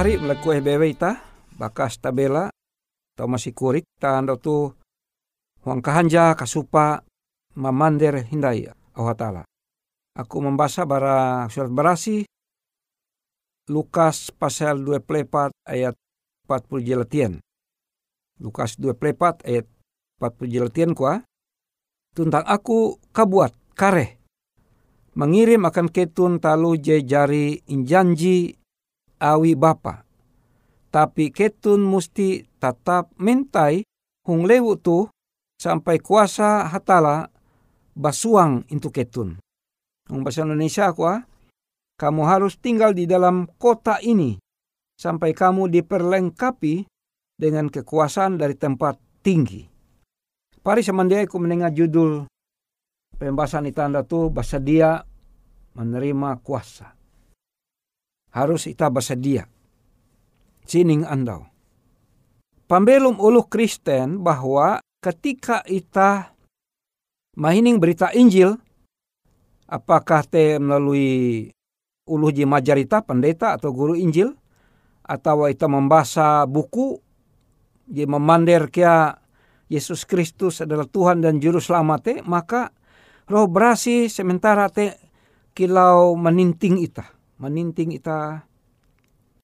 Tunda 0.00 0.16
kula 0.16 0.16
pahari 0.16 0.16
melaku 0.16 0.64
bewe 0.64 0.86
ita 0.96 1.20
bakas 1.60 2.00
tabela 2.00 2.48
atau 3.12 3.28
masih 3.28 3.52
kurik 3.52 3.84
tanda 4.00 4.32
tu 4.40 4.72
huang 5.60 5.84
kahanja 5.84 6.32
kasupa 6.32 7.04
mamander 7.52 8.24
hindai 8.24 8.72
Allah 8.96 9.12
Ta'ala. 9.12 9.42
Aku 10.16 10.40
membaca 10.40 10.88
bara 10.88 11.44
surat 11.52 11.68
berasi 11.68 12.24
Lukas 13.68 14.32
pasal 14.32 14.80
2 14.80 15.04
plepat 15.04 15.52
ayat 15.68 15.92
40 16.48 16.80
jelatian. 16.80 17.32
Lukas 18.40 18.80
2 18.80 18.96
plepat 18.96 19.44
ayat 19.44 19.68
40 20.16 20.48
jelatian 20.48 20.96
kuah. 20.96 21.20
Tuntang 22.16 22.48
aku 22.48 22.96
kabuat 23.12 23.52
kare. 23.76 24.16
Mengirim 25.12 25.60
akan 25.68 25.92
ketun 25.92 26.40
talu 26.40 26.80
je 26.80 27.04
jari 27.04 27.60
injanji 27.68 28.59
awi 29.20 29.54
bapa. 29.54 30.02
Tapi 30.90 31.30
ketun 31.30 31.86
musti 31.86 32.42
tetap 32.58 33.14
mentai 33.20 33.86
hung 34.26 34.42
lewu 34.42 34.74
tu 34.74 35.06
sampai 35.60 36.02
kuasa 36.02 36.66
hatala 36.66 37.30
basuang 37.94 38.66
into 38.72 38.90
ketun. 38.90 39.38
Hung 40.10 40.26
bahasa 40.26 40.42
Indonesia 40.42 40.90
kuah, 40.90 41.22
kamu 41.94 42.22
harus 42.26 42.58
tinggal 42.58 42.96
di 42.96 43.06
dalam 43.06 43.46
kota 43.60 44.02
ini 44.02 44.40
sampai 44.98 45.30
kamu 45.30 45.70
diperlengkapi 45.70 46.88
dengan 47.38 47.70
kekuasaan 47.70 48.40
dari 48.40 48.56
tempat 48.56 48.98
tinggi. 49.22 49.64
Pari 50.60 50.84
semandia 50.84 51.24
aku 51.24 51.40
mendengar 51.40 51.72
judul 51.72 52.28
pembahasan 53.16 53.68
tanda 53.72 54.04
tu 54.04 54.28
bersedia 54.28 55.00
menerima 55.72 56.40
kuasa. 56.44 56.99
Harus 58.30 58.70
kita 58.70 58.86
bersedia 58.90 59.50
sining 60.70 61.02
andau. 61.02 61.50
Pambelum 62.70 63.18
uluh 63.18 63.50
Kristen 63.50 64.22
bahwa 64.22 64.78
ketika 65.02 65.66
ita 65.66 66.30
mahining 67.34 67.82
berita 67.82 68.14
Injil, 68.14 68.54
apakah 69.66 70.22
te 70.22 70.62
melalui 70.62 71.50
uluh 72.06 72.30
majarita 72.46 73.02
pendeta 73.02 73.58
atau 73.58 73.74
guru 73.74 73.98
Injil, 73.98 74.30
atau 75.02 75.50
ita 75.50 75.66
membaca 75.66 76.46
buku, 76.46 77.02
je 77.90 78.06
memander 78.06 78.70
kia 78.70 79.18
Yesus 79.66 80.06
Kristus 80.06 80.62
adalah 80.62 80.86
Tuhan 80.86 81.22
dan 81.22 81.42
Juru 81.42 81.58
Selamat 81.58 82.22
maka 82.26 82.70
roh 83.26 83.50
berasi 83.50 84.06
sementara 84.06 84.70
te 84.70 84.94
kilau 85.54 86.14
meninting 86.14 86.78
ita. 86.78 87.19
Meninting 87.40 87.96
ita 87.96 88.44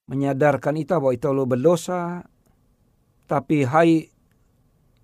menyadarkan 0.06 0.76
ita 0.76 1.00
bahwa 1.00 1.16
ita 1.16 1.32
lo 1.32 1.48
berdosa, 1.48 2.28
tapi 3.24 3.64
hai 3.64 4.12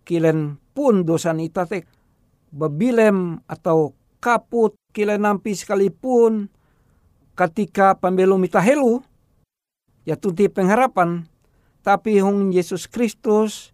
kilen 0.05 0.61
pun 0.77 1.03
dosa 1.03 1.33
ita 1.35 1.65
te 1.65 1.89
bebilem 2.53 3.41
atau 3.49 3.97
kaput 4.21 4.77
kilen 4.93 5.25
nampi 5.25 5.57
sekalipun 5.57 6.53
ketika 7.33 7.97
pembelum 7.97 8.45
ita 8.45 8.61
helu, 8.61 9.01
ya 10.05 10.21
tunti 10.21 10.53
pengharapan, 10.53 11.25
tapi 11.81 12.21
hong 12.21 12.53
Yesus 12.53 12.87
Kristus 12.87 13.73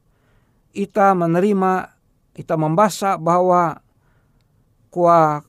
ita 0.71 1.13
menerima, 1.13 1.91
ita 2.39 2.55
membaca 2.55 3.19
bahwa 3.19 3.83
kuah 4.95 5.48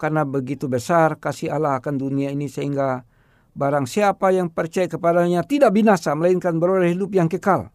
karena 0.00 0.24
begitu 0.24 0.64
besar 0.72 1.20
kasih 1.20 1.52
Allah 1.52 1.76
akan 1.76 2.00
dunia 2.00 2.32
ini 2.32 2.48
sehingga 2.48 3.04
Barang 3.50 3.86
siapa 3.90 4.30
yang 4.30 4.48
percaya 4.50 4.86
kepadanya 4.86 5.42
tidak 5.42 5.74
binasa, 5.74 6.14
melainkan 6.14 6.62
beroleh 6.62 6.94
hidup 6.94 7.10
yang 7.18 7.26
kekal. 7.26 7.74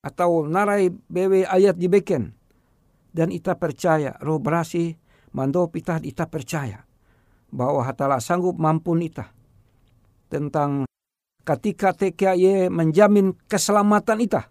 Atau 0.00 0.48
narai 0.48 0.88
bewe 0.88 1.44
ayat 1.44 1.76
dibeken. 1.76 2.32
Dan 3.12 3.34
ita 3.34 3.58
percaya, 3.58 4.16
roh 4.24 4.40
berasi, 4.40 4.96
mando 5.36 5.68
pitah 5.68 6.00
ita 6.00 6.24
percaya. 6.30 6.88
Bahwa 7.52 7.84
hatala 7.84 8.20
sanggup 8.20 8.56
mampun 8.56 9.04
ita. 9.04 9.28
Tentang 10.28 10.88
ketika 11.44 11.92
ye 12.36 12.72
menjamin 12.72 13.36
keselamatan 13.48 14.24
ita. 14.24 14.48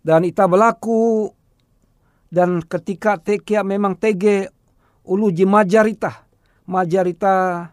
Dan 0.00 0.24
ita 0.26 0.48
berlaku 0.48 1.28
dan 2.30 2.62
ketika 2.62 3.18
tekia 3.18 3.66
memang 3.66 3.98
tege 3.98 4.48
ulu 5.06 5.32
jimajar 5.32 5.86
ita. 5.86 6.26
Majar 6.70 7.06
ita 7.08 7.66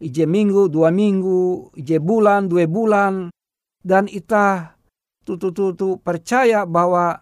ije 0.00 0.24
minggu, 0.24 0.72
dua 0.72 0.88
minggu, 0.88 1.72
ije 1.76 2.00
bulan, 2.00 2.48
dua 2.48 2.64
bulan. 2.64 3.28
Dan 3.80 4.08
ita 4.08 4.76
tutu-tutu 5.24 6.00
percaya 6.00 6.64
bahwa 6.64 7.20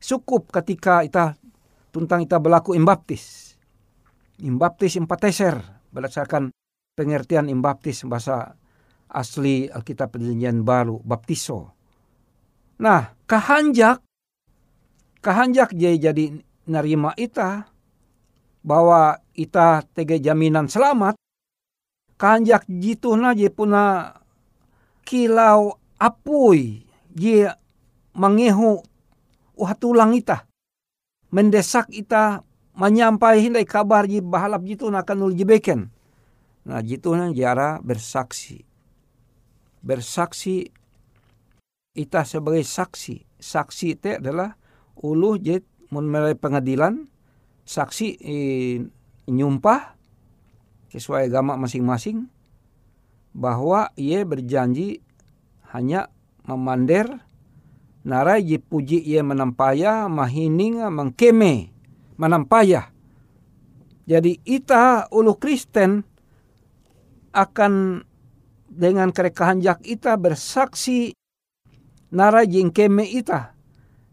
cukup 0.00 0.50
ketika 0.50 1.02
ita 1.06 1.34
tentang 1.90 2.22
ita 2.24 2.38
berlaku 2.38 2.74
imbaptis. 2.74 3.54
Imbaptis 4.40 4.96
impateser 4.96 5.60
berdasarkan 5.92 6.54
pengertian 6.96 7.50
imbaptis 7.50 8.06
bahasa 8.06 8.56
asli 9.10 9.66
Alkitab 9.66 10.14
Perjanjian 10.14 10.62
Baru, 10.62 11.02
baptiso. 11.02 11.74
Nah, 12.80 13.12
kahanjak, 13.26 14.00
kahanjak 15.20 15.74
jadi 15.76 16.10
jadi 16.10 16.24
nerima 16.70 17.12
ita 17.18 17.68
bahwa 18.60 19.18
ita 19.32 19.84
tege 19.96 20.20
jaminan 20.20 20.68
selamat 20.68 21.16
kanjak 22.20 22.68
jitu 22.68 23.16
na 23.16 23.32
je 23.32 23.48
puna 23.48 24.14
kilau 25.08 25.80
apui 25.96 26.84
je 27.16 27.48
mangehu 28.12 28.84
uhat 29.56 29.76
tulang 29.80 30.12
ita. 30.16 30.44
Mendesak 31.30 31.88
ita 31.94 32.42
menyampai 32.74 33.44
hindai 33.44 33.68
kabar 33.68 34.04
ji 34.08 34.20
bahalap 34.20 34.64
jitu 34.66 34.88
na 34.90 35.04
kanul 35.04 35.36
jibeken 35.36 35.92
nah 36.64 36.80
jitu 36.84 37.16
na 37.16 37.32
jara 37.32 37.80
bersaksi. 37.80 38.64
Bersaksi 39.80 40.68
ita 41.96 42.22
sebagai 42.28 42.62
saksi. 42.62 43.40
Saksi 43.40 43.86
itu 43.96 44.20
adalah 44.20 44.60
ulu 45.00 45.40
je 45.40 45.64
mulai 45.88 46.36
pengadilan 46.36 47.08
saksi 47.70 48.08
eh, 48.18 48.76
nyumpah 49.30 49.94
sesuai 50.90 51.30
agama 51.30 51.54
masing-masing 51.54 52.26
bahwa 53.30 53.94
ia 53.94 54.26
berjanji 54.26 54.98
hanya 55.70 56.10
memander 56.50 57.22
narai 58.02 58.42
ji 58.42 58.58
puji 58.58 58.98
ia 59.06 59.22
menampaya 59.22 60.10
mahining 60.10 60.82
mengkeme 60.90 61.70
menampaya 62.18 62.90
jadi 64.10 64.42
ita 64.42 65.06
ulu 65.14 65.38
Kristen 65.38 66.02
akan 67.30 68.02
dengan 68.66 69.14
kerekahanjak 69.14 69.86
ita 69.86 70.18
bersaksi 70.18 71.14
narai 72.10 72.50
jingkeme 72.50 73.06
ita. 73.06 73.54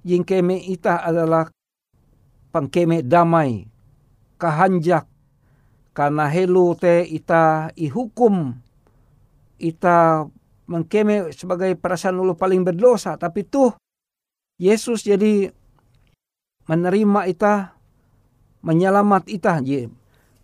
Jingkeme 0.05 0.61
ita 0.69 1.01
adalah 1.01 1.49
pengkeme 2.53 3.03
damai 3.03 3.67
kahanjak 4.37 5.09
karena 5.97 6.29
helu 6.29 6.77
te 6.77 7.01
ita 7.09 7.73
ihukum 7.73 8.53
ita 9.57 10.29
mengkeme 10.69 11.33
sebagai 11.33 11.73
perasaan 11.73 12.21
ulu 12.21 12.37
paling 12.37 12.61
berdosa. 12.61 13.17
Tapi 13.17 13.41
tuh 13.47 13.73
Yesus 14.61 15.01
jadi 15.01 15.49
menerima 16.69 17.25
ita 17.25 17.73
menyelamat 18.61 19.23
ita. 19.31 19.57
Je 19.63 19.89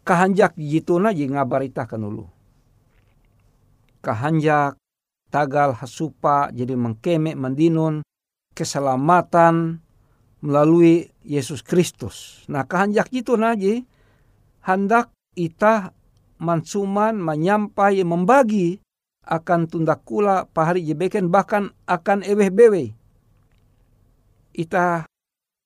kahanjak 0.02 0.58
jituna 0.58 1.14
je 1.14 1.30
ngabar 1.30 1.62
ita 1.62 1.86
kan 1.86 2.02
ulu. 2.02 2.26
Kahanjak 4.02 4.80
tagal 5.30 5.78
hasupa 5.78 6.50
jadi 6.50 6.74
mengkeme 6.74 7.38
mendinun 7.38 8.02
keselamatan 8.58 9.83
melalui 10.44 11.08
Yesus 11.24 11.64
Kristus. 11.64 12.44
Nah 12.52 12.68
kahanjak 12.68 13.08
itu 13.16 13.40
naji 13.40 13.88
hendak 14.68 15.16
ita 15.40 15.96
mansuman 16.44 17.16
menyampai 17.16 18.04
membagi 18.04 18.84
akan 19.24 19.72
tunda 19.72 19.96
kula 19.96 20.52
pahari 20.52 20.84
jebeken 20.84 21.32
bahkan 21.32 21.72
akan 21.88 22.28
eweh 22.28 22.52
bewe. 22.52 22.92
Ita 24.52 25.08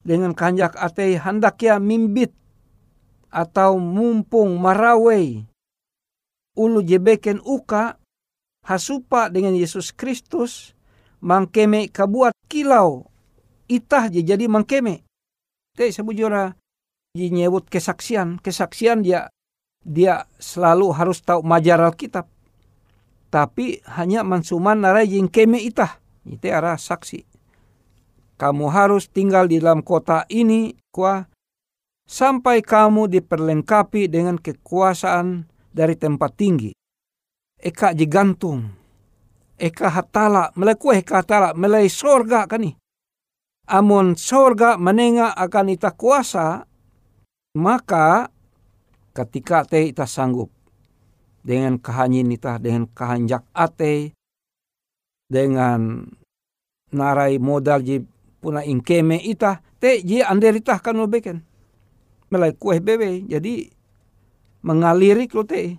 dengan 0.05 0.37
kanjak 0.37 0.77
atei 0.77 1.17
ya 1.17 1.81
mimbit 1.81 2.31
atau 3.33 3.75
mumpung 3.81 4.55
marawei 4.55 5.43
ulu 6.55 6.79
jebeken 6.79 7.43
uka 7.43 7.99
hasupa 8.63 9.27
dengan 9.27 9.51
Yesus 9.51 9.91
Kristus 9.91 10.71
mangkeme 11.19 11.91
kabuat 11.91 12.31
kilau 12.47 13.06
itah 13.67 14.09
jadi 14.11 14.47
mangkeme. 14.49 15.03
Te 15.77 15.91
sebujura 15.93 16.55
nyebut 17.13 17.69
kesaksian, 17.69 18.41
kesaksian 18.41 19.05
dia 19.05 19.29
dia 19.85 20.27
selalu 20.41 20.91
harus 20.91 21.23
tahu 21.23 21.45
majar 21.45 21.79
Alkitab. 21.79 22.27
tapi 23.27 23.83
hanya 23.99 24.23
mansuman 24.23 24.79
nara 24.79 25.03
jing 25.03 25.27
keme 25.27 25.59
itah. 25.59 25.99
Itu 26.23 26.47
arah 26.47 26.79
saksi. 26.79 27.23
Kamu 28.39 28.71
harus 28.71 29.11
tinggal 29.11 29.49
di 29.51 29.57
dalam 29.59 29.83
kota 29.83 30.23
ini, 30.29 30.75
kuah, 30.93 31.27
sampai 32.05 32.61
kamu 32.61 33.09
diperlengkapi 33.11 34.07
dengan 34.07 34.39
kekuasaan 34.39 35.47
dari 35.71 35.95
tempat 35.99 36.31
tinggi. 36.37 36.71
Eka 37.57 37.97
jigantung. 37.97 38.69
Eka 39.57 39.89
hatala, 39.89 40.53
mulai 40.53 40.77
kue 40.77 41.01
eka 41.01 41.25
hatala, 41.25 41.57
mulai 41.57 41.89
sorga 41.89 42.45
kan 42.45 42.61
nih. 42.61 42.77
Amon 43.67 44.15
sorga 44.15 44.79
menengah 44.79 45.35
akan 45.35 45.75
ita 45.75 45.91
kuasa, 45.91 46.63
maka 47.59 48.31
ketika 49.11 49.67
te 49.67 49.91
ita 49.91 50.07
sanggup 50.07 50.47
dengan 51.43 51.75
kehanyin 51.75 52.31
ita, 52.31 52.63
dengan 52.63 52.87
kehanjak 52.87 53.43
ate, 53.51 54.15
dengan 55.27 56.07
narai 56.95 57.43
modal 57.43 57.83
ji 57.83 57.99
puna 58.39 58.63
ingkeme 58.63 59.19
ita, 59.19 59.59
te 59.83 59.99
ji 59.99 60.23
anderita 60.23 60.79
kan 60.79 61.03
beken. 61.03 61.43
Melai 62.31 62.55
kue 62.55 62.79
bebe, 62.79 63.27
jadi 63.27 63.67
mengaliri 64.63 65.27
lo 65.35 65.43
te. 65.43 65.75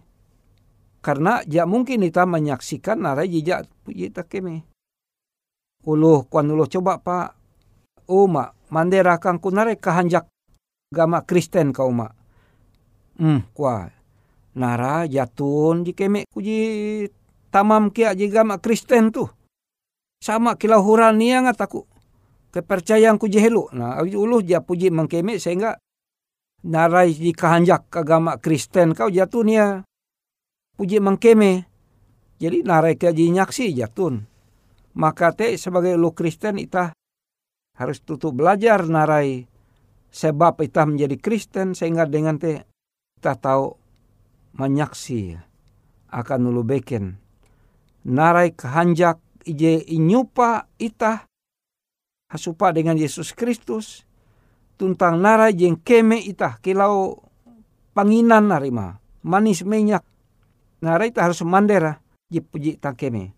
Karena 1.00 1.40
ja 1.48 1.64
mungkin 1.64 2.04
ita 2.04 2.28
menyaksikan 2.28 3.00
narai 3.00 3.32
jejak 3.32 3.64
ita 3.88 4.28
keme. 4.28 4.68
Uluh 5.88 6.28
kuan 6.28 6.52
uluh 6.52 6.68
coba 6.68 7.00
pak. 7.00 7.37
Uma 8.08 8.56
mandera 8.72 9.20
kang 9.20 9.36
kunare 9.36 9.76
kahanjak 9.76 10.24
gama 10.88 11.20
Kristen 11.28 11.76
kau 11.76 11.92
ma. 11.92 12.08
Hmm 13.20 13.44
kuah 13.52 13.92
nara 14.56 15.04
jatun 15.04 15.84
keme 15.92 16.24
kuji 16.32 16.58
tamam 17.52 17.92
kia 17.92 18.16
gama 18.16 18.56
Kristen 18.64 19.12
tu. 19.12 19.28
Sama 20.24 20.56
kilau 20.56 20.82
huran 20.82 21.20
niang 21.20 21.46
ataku 21.46 21.84
kepercayaan 22.50 23.20
ku 23.20 23.28
jehelu. 23.28 23.70
Nah, 23.76 24.00
uluh 24.02 24.42
ja 24.42 24.64
puji 24.64 24.88
mengkeme 24.88 25.38
sehingga 25.38 25.76
narai 26.64 27.14
di 27.14 27.30
kahanjak 27.36 27.92
agama 27.92 28.40
Kristen 28.40 28.96
kau 28.96 29.12
jatuh 29.12 29.44
nia 29.44 29.84
puji 30.80 30.98
mengkeme. 30.98 31.68
Jadi 32.40 32.62
narai 32.64 32.96
ke 32.96 33.12
nyaksi 33.12 33.74
jatun. 33.76 34.24
Maka 34.98 35.30
te 35.36 35.54
sebagai 35.54 35.94
lu 35.94 36.10
Kristen 36.10 36.58
itah 36.58 36.90
harus 37.78 38.02
tutup 38.02 38.34
belajar 38.34 38.82
narai. 38.84 39.46
Sebab 40.08 40.58
kita 40.58 40.88
menjadi 40.88 41.16
Kristen 41.20 41.78
sehingga 41.78 42.08
dengan 42.08 42.40
te 42.40 42.66
kita 43.20 43.38
tahu 43.38 43.76
menyaksi 44.58 45.36
akan 46.10 46.38
nulu 46.42 46.64
beken. 46.66 47.20
Narai 48.08 48.56
kehanjak 48.56 49.20
ije 49.44 49.84
inyupa 49.84 50.66
itah 50.80 51.28
hasupa 52.32 52.74
dengan 52.74 52.98
Yesus 52.98 53.36
Kristus. 53.36 54.08
Tuntang 54.78 55.18
narai 55.20 55.54
jeng 55.54 55.76
keme 55.78 56.18
itah 56.18 56.56
kilau 56.62 57.20
panginan 57.92 58.48
narima. 58.48 58.96
Manis 59.22 59.62
minyak 59.62 60.02
narai 60.80 61.12
itah 61.12 61.30
harus 61.30 61.44
mandera 61.44 62.00
jipuji 62.32 62.80
tak 62.80 62.96
keme. 62.98 63.37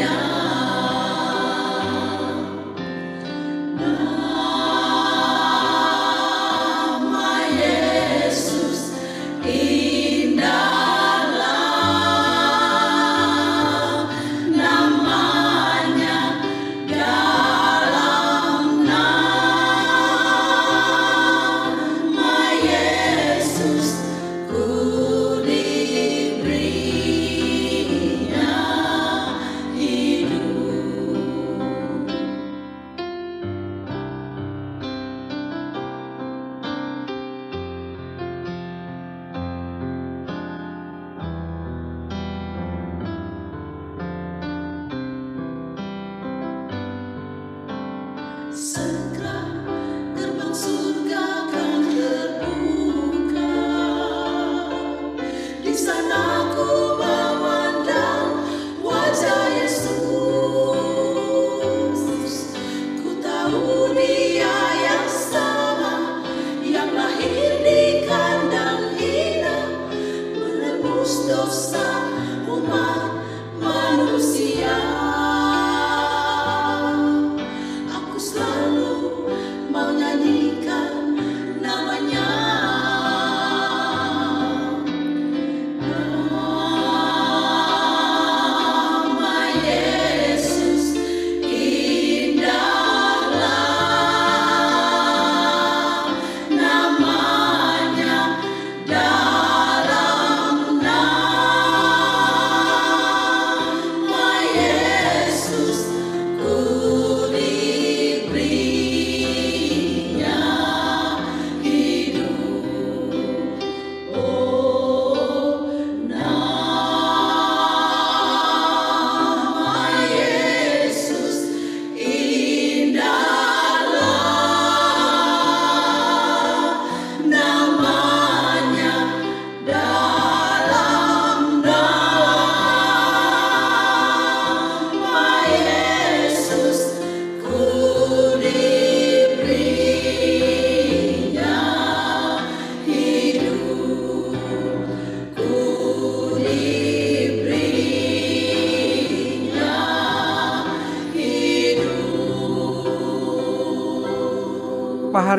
Yeah. 0.00 0.29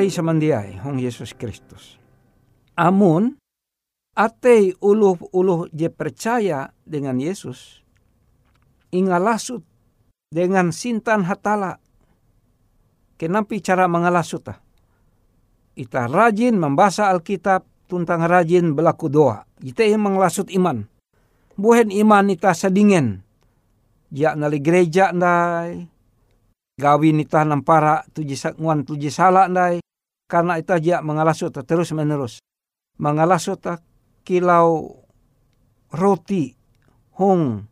Pahari 0.02 0.18
samandiai 0.18 0.82
hong 0.82 0.98
Yesus 0.98 1.38
Kristus. 1.38 2.02
Amun 2.74 3.38
atei 4.18 4.74
uluh-uluh 4.82 5.70
je 5.70 5.94
percaya 5.94 6.74
dengan 6.82 7.22
Yesus 7.22 7.86
ingalasut 8.90 9.62
dengan 10.34 10.74
sintan 10.74 11.22
hatala. 11.30 11.78
Kenapa 13.14 13.54
cara 13.62 13.86
mengalasut? 13.86 14.50
Ita 15.78 16.10
rajin 16.10 16.58
membaca 16.58 17.14
Alkitab 17.14 17.62
tentang 17.86 18.26
rajin 18.26 18.74
berlaku 18.74 19.06
doa. 19.06 19.46
Ita 19.62 19.86
yang 19.86 20.02
mengalasut 20.02 20.50
iman. 20.50 20.90
Buhen 21.54 21.94
iman 21.94 22.26
ita 22.34 22.58
sedingin. 22.58 23.22
Ja 24.10 24.34
nali 24.34 24.58
gereja 24.66 25.14
ndai, 25.14 25.86
gawin 26.82 27.22
ita 27.22 27.46
nampara 27.46 28.02
tuji 28.10 28.34
nguan 28.58 28.82
tuji 28.82 29.14
salah 29.14 29.46
ndai 29.46 29.78
karena 30.32 30.56
ita 30.56 30.80
dia 30.80 31.04
mengalasut 31.04 31.52
terus 31.67 31.91
menerus. 31.91 32.39
Mengalasut 32.96 33.60
kilau 34.24 34.96
roti 35.91 36.56
hong 37.20 37.67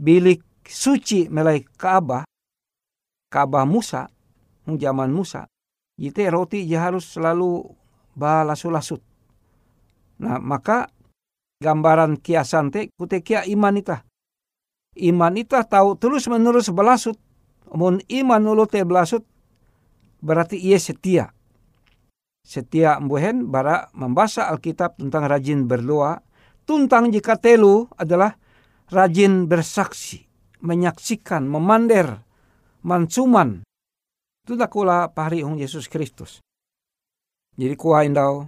bilik 0.00 0.40
suci 0.64 1.28
melai 1.28 1.60
Ka'bah 1.76 2.24
Ka'bah 3.28 3.68
Musa 3.68 4.08
hong 4.64 4.80
zaman 4.80 5.12
Musa. 5.12 5.44
Itu 6.00 6.24
roti 6.32 6.64
dia 6.64 6.88
harus 6.88 7.12
selalu 7.12 7.68
balasu-lasut. 8.16 9.04
Nah 10.24 10.40
maka 10.40 10.88
gambaran 11.60 12.16
kiasan 12.16 12.72
te 12.72 12.88
kute 12.96 13.20
kia 13.20 13.44
iman 13.44 13.76
ita 13.76 14.08
iman 14.98 15.34
ita 15.40 15.64
tahu 15.64 15.96
terus 15.96 16.28
menerus 16.28 16.68
belasut. 16.68 17.16
Mun 17.72 18.04
iman 18.04 18.42
ulu 18.44 18.68
te 18.68 18.84
belasut 18.84 19.24
berarti 20.20 20.60
ia 20.60 20.76
setia. 20.76 21.32
Setia 22.42 22.98
mbuhen 22.98 23.48
bara 23.48 23.88
membaca 23.94 24.50
Alkitab 24.50 24.98
tentang 24.98 25.24
rajin 25.30 25.64
berdoa. 25.70 26.20
Tuntang 26.62 27.10
jika 27.10 27.34
telu 27.38 27.90
adalah 27.98 28.38
rajin 28.90 29.50
bersaksi, 29.50 30.22
menyaksikan, 30.62 31.42
memander, 31.46 32.22
mansuman. 32.86 33.66
Itu 34.46 34.54
kula 34.58 35.10
pahari 35.10 35.42
ong 35.42 35.58
Yesus 35.58 35.90
Kristus. 35.90 36.38
Jadi 37.58 37.74
kuah 37.74 38.06
indau, 38.06 38.46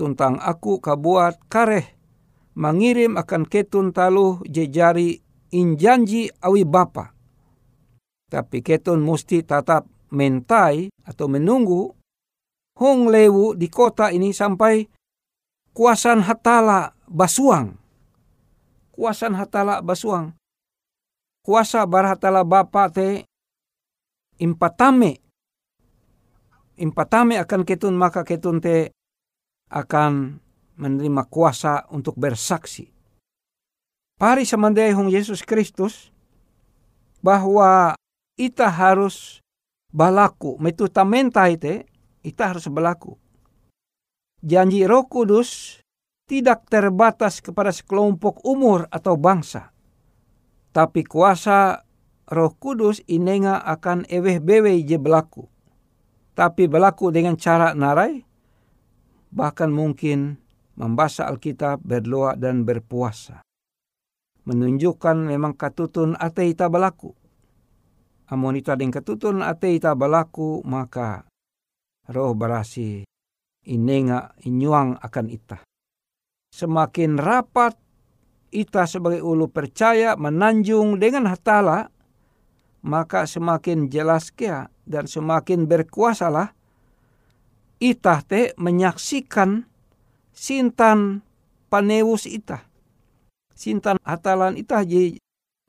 tuntang 0.00 0.40
aku 0.40 0.80
kabuat 0.80 1.44
kareh, 1.52 1.96
mengirim 2.56 3.20
akan 3.20 3.44
ketun 3.44 3.92
talu 3.92 4.40
jejari 4.48 5.20
injanji 5.52 6.32
awi 6.40 6.64
bapa 6.64 7.16
tapi 8.26 8.58
ketun 8.62 9.02
mesti 9.06 9.46
tetap 9.46 9.86
mentai 10.10 10.90
atau 11.06 11.30
menunggu 11.30 11.94
hong 12.76 13.08
lewu 13.08 13.56
di 13.56 13.72
kota 13.72 14.12
ini 14.12 14.30
sampai 14.30 14.84
kuasan 15.72 16.24
hatala 16.24 16.92
basuang. 17.08 17.76
Kuasan 18.92 19.36
hatala 19.36 19.84
basuang. 19.84 20.32
Kuasa 21.44 21.84
barhatala 21.84 22.44
bapa 22.44 22.88
te 22.88 23.24
impatame. 24.40 25.20
Impatame 26.76 27.40
akan 27.40 27.62
ketun 27.64 27.96
maka 27.96 28.24
ketun 28.24 28.60
te 28.60 28.92
akan 29.72 30.40
menerima 30.76 31.22
kuasa 31.32 31.88
untuk 31.88 32.16
bersaksi. 32.20 32.92
Pari 34.16 34.48
samandai 34.48 34.96
hong 34.96 35.12
Yesus 35.12 35.44
Kristus 35.44 36.08
bahwa 37.20 37.92
ita 38.36 38.68
harus 38.68 39.44
balaku. 39.92 40.56
Metutamente 40.60 41.40
ite, 41.52 41.84
ita 42.26 42.50
harus 42.50 42.66
balaku. 42.66 43.14
Janji 44.42 44.82
roh 44.82 45.06
kudus 45.06 45.78
tidak 46.26 46.66
terbatas 46.66 47.38
kepada 47.38 47.70
sekelompok 47.70 48.42
umur 48.42 48.90
atau 48.90 49.14
bangsa. 49.14 49.70
Tapi 50.74 51.06
kuasa 51.06 51.86
roh 52.26 52.52
kudus 52.58 52.98
inenga 53.06 53.62
akan 53.62 54.02
eweh 54.10 54.42
bewe 54.42 54.74
je 54.82 54.98
belaku. 54.98 55.46
Tapi 56.36 56.68
belaku 56.68 57.14
dengan 57.14 57.38
cara 57.38 57.72
narai, 57.72 58.20
bahkan 59.32 59.72
mungkin 59.72 60.36
membaca 60.76 61.24
Alkitab, 61.24 61.80
berdoa 61.80 62.36
dan 62.36 62.68
berpuasa. 62.68 63.40
Menunjukkan 64.44 65.32
memang 65.32 65.56
katutun 65.56 66.12
ate 66.20 66.44
ita 66.46 66.68
belaku 66.68 67.16
Amun 68.26 68.58
ita 68.58 68.74
ding 68.74 68.90
ketutun 68.90 69.38
ate 69.38 69.70
ita 69.78 69.94
balaku 69.94 70.58
maka 70.66 71.22
roh 72.10 72.32
barasi 72.34 73.02
inenga 73.66 74.34
inyuang 74.46 74.98
akan 75.02 75.26
ita. 75.30 75.58
Semakin 76.54 77.18
rapat 77.18 77.74
ita 78.54 78.86
sebagai 78.86 79.20
ulu 79.20 79.50
percaya 79.50 80.14
menanjung 80.14 80.96
dengan 80.96 81.28
hatala 81.28 81.90
maka 82.86 83.26
semakin 83.26 83.90
jelas 83.90 84.30
kia 84.30 84.70
dan 84.86 85.10
semakin 85.10 85.66
berkuasalah 85.66 86.54
ita 87.82 88.22
te 88.22 88.54
menyaksikan 88.56 89.66
sintan 90.30 91.26
panewus 91.66 92.24
ita. 92.30 92.62
Sintan 93.52 93.98
hatalan 94.06 94.54
ita 94.54 94.86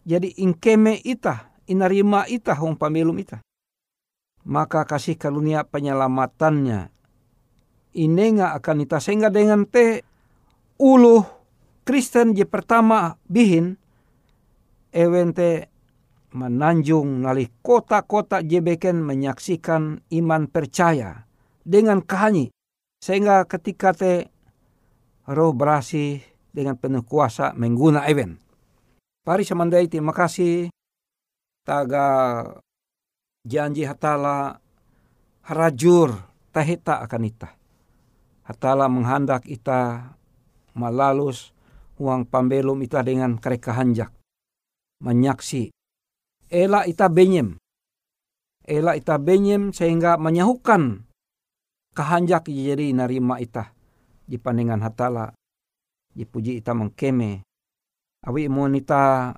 jadi 0.08 0.30
ingkeme 0.38 1.02
ita 1.02 1.50
inarima 1.66 2.30
ita 2.30 2.54
hong 2.54 2.78
pamilum 2.78 3.18
ita. 3.18 3.42
Maka 4.48 4.88
kasih 4.88 5.20
karunia 5.20 5.68
penyelamatannya. 5.68 6.88
Inenga 8.00 8.56
akan 8.56 8.88
ita 8.88 9.04
sehingga 9.04 9.28
dengan 9.28 9.68
te 9.68 10.08
uluh 10.80 11.26
Kristen 11.84 12.32
je 12.32 12.48
pertama 12.48 13.20
bihin 13.28 13.76
ewente 14.94 15.68
menanjung 16.32 17.26
nali 17.26 17.50
kota-kota 17.64 18.44
jebeken 18.44 19.02
menyaksikan 19.02 20.04
iman 20.14 20.44
percaya 20.52 21.26
dengan 21.66 22.04
kahanyi 22.04 22.54
sehingga 23.02 23.48
ketika 23.50 23.96
te 23.96 24.30
roh 25.28 25.52
berasi 25.52 26.22
dengan 26.54 26.80
penuh 26.80 27.04
kuasa 27.04 27.52
mengguna 27.58 28.06
event. 28.08 28.40
Pari 29.26 29.44
samandai 29.44 29.92
terima 29.92 30.16
kasih 30.16 30.72
taga 31.68 32.06
janji 33.48 33.88
hatala 33.88 34.60
harajur 35.48 36.20
tahita 36.52 37.00
akan 37.08 37.24
ita. 37.24 37.50
Hatala 38.44 38.92
menghandak 38.92 39.48
ita 39.48 40.12
malalus 40.76 41.56
uang 41.98 42.28
pambelum 42.28 42.84
ita 42.84 43.00
dengan 43.02 43.40
kereka 43.40 43.72
hanjak. 43.72 44.12
Menyaksi. 45.00 45.72
Ela 46.48 46.84
ita 46.84 47.08
benyem. 47.08 47.56
Ela 48.68 49.00
ita 49.00 49.16
benyem 49.16 49.72
sehingga 49.72 50.20
menyahukan 50.20 51.08
kahanjak 51.96 52.52
jadi 52.52 52.92
narima 52.92 53.40
ita. 53.40 53.72
Di 54.28 54.36
pandangan 54.36 54.84
hatala. 54.84 55.32
Dipuji 56.12 56.60
ita 56.60 56.76
mengkeme. 56.76 57.44
Awi 58.28 58.52
mon 58.52 58.76
ita 58.76 59.36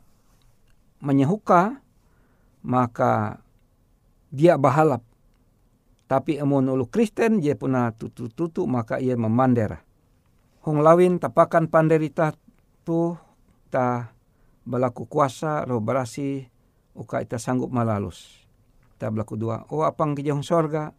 menyahuka 1.03 1.77
maka 2.65 3.39
dia 4.29 4.55
bahalap. 4.55 5.01
Tapi 6.09 6.41
amun 6.41 6.65
ulu 6.73 6.89
Kristen 6.89 7.37
dia 7.37 7.53
puna 7.53 7.93
tutu-tutu 7.93 8.65
maka 8.65 8.97
ia 8.97 9.13
memandera. 9.13 9.77
Hong 10.65 10.81
lawin 10.81 11.21
tapakan 11.21 11.69
panderita 11.69 12.33
tu 12.81 13.13
ta 13.69 14.09
balaku 14.65 15.05
kuasa 15.05 15.65
roh 15.69 15.77
berasi 15.81 16.49
uka 16.97 17.21
ita 17.21 17.37
sanggup 17.37 17.69
malalus. 17.69 18.41
Ta 18.97 19.13
belaku 19.13 19.37
dua. 19.37 19.69
Oh 19.69 19.85
apang 19.85 20.17
kijong 20.17 20.41
sorga. 20.41 20.91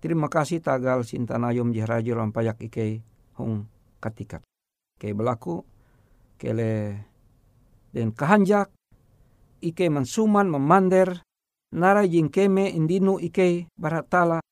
Terima 0.00 0.32
kasih 0.32 0.64
tagal 0.64 1.04
sintanayom 1.04 1.76
jihrajo 1.76 2.16
payak 2.32 2.56
ike 2.64 3.04
hong 3.36 3.68
katikat. 4.00 4.40
Ke 4.96 5.12
belaku 5.12 5.60
kele 6.40 7.04
dan 7.92 8.16
kahanjak 8.16 8.72
ike 9.60 9.92
mansuman 9.92 10.48
memander 10.48 11.20
nara 11.74 12.02
jingkeme 12.06 12.70
indinu 12.70 13.18
ike 13.22 13.70
baratala 13.78 14.42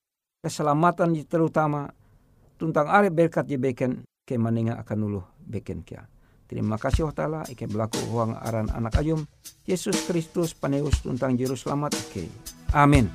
keselamatan 0.42 1.18
terutama 1.26 1.90
tuntang 2.58 2.86
are 2.86 3.10
berkat 3.10 3.50
beken 3.58 4.06
ke 4.22 4.38
maninga 4.38 4.78
akan 4.82 4.98
ulu 5.08 5.22
beken 5.42 5.82
kia. 5.82 6.06
Terima 6.48 6.80
kasih 6.80 7.04
Allah 7.04 7.16
Ta'ala 7.16 7.40
ike 7.44 7.68
berlaku 7.68 8.00
huang 8.08 8.32
aran 8.32 8.72
anak 8.72 8.96
ayum 9.04 9.28
Yesus 9.68 10.08
Kristus 10.08 10.56
paneus 10.56 11.04
tuntang 11.04 11.36
juru 11.36 11.52
selamat 11.52 11.92
ike. 12.08 12.24
Amin. 12.72 13.08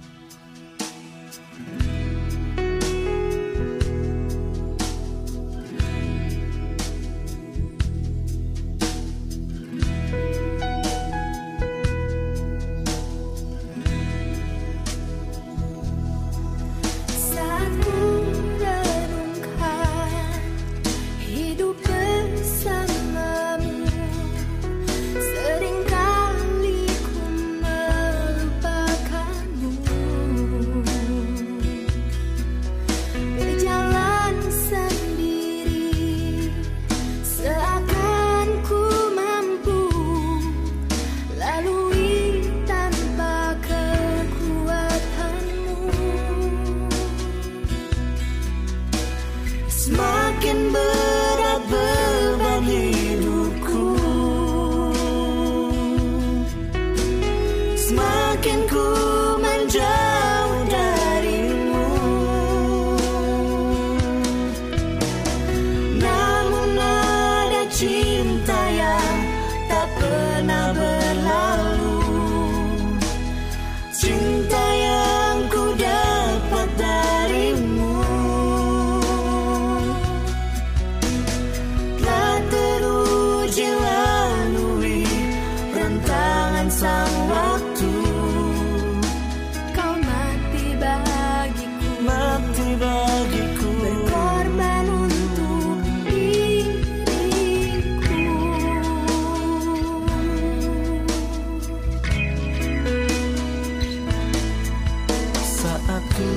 Saat 105.63 106.03
ku 106.19 106.27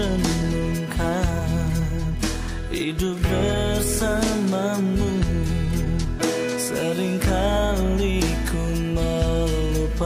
renungkan 0.00 1.76
Hidup 2.72 3.20
bersamamu. 3.20 5.12
Seringkali 6.56 8.24
ku 8.48 8.64
melupakanmu. 8.96 10.00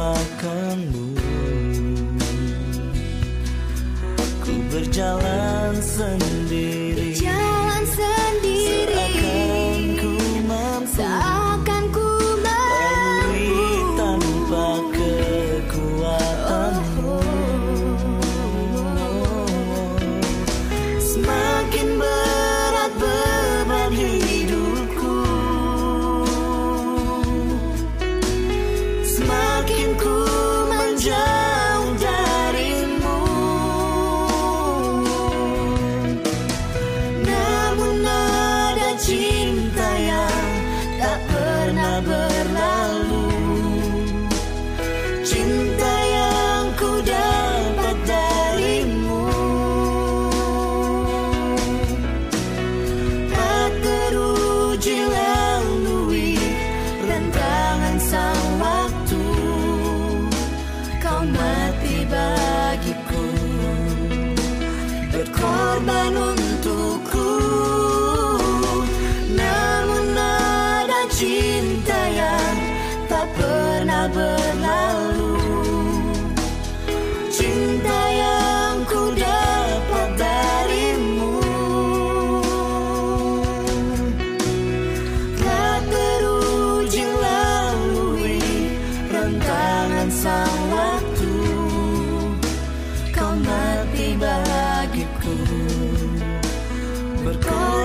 Ku 4.43 4.55
berjalan 4.75 5.79
sendiri. 5.79 6.46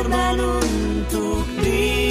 Berkorban 0.02 0.42
untuk 0.42 1.46
diriku 1.62 2.11